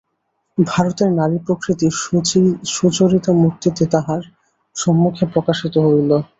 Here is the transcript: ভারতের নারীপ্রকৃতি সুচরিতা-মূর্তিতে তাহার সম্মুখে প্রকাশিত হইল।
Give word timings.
ভারতের 0.57 1.09
নারীপ্রকৃতি 1.19 1.87
সুচরিতা-মূর্তিতে 2.75 3.83
তাহার 3.93 4.21
সম্মুখে 4.75 5.25
প্রকাশিত 5.33 5.75
হইল। 5.85 6.11